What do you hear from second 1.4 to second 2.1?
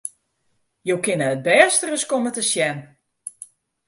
bêste ris